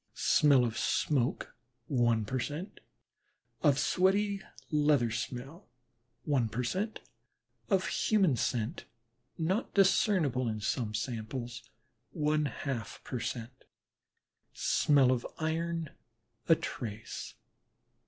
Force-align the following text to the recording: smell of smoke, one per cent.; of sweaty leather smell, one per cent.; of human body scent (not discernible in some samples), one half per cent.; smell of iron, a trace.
smell 0.15 0.65
of 0.65 0.79
smoke, 0.79 1.53
one 1.85 2.25
per 2.25 2.39
cent.; 2.39 2.79
of 3.61 3.77
sweaty 3.77 4.41
leather 4.71 5.11
smell, 5.11 5.69
one 6.23 6.49
per 6.49 6.63
cent.; 6.63 7.01
of 7.69 7.85
human 7.85 8.31
body 8.31 8.37
scent 8.39 8.85
(not 9.37 9.75
discernible 9.75 10.47
in 10.49 10.59
some 10.59 10.95
samples), 10.95 11.61
one 12.09 12.45
half 12.45 12.99
per 13.03 13.19
cent.; 13.19 13.65
smell 14.53 15.11
of 15.11 15.23
iron, 15.37 15.91
a 16.49 16.55
trace. 16.55 17.35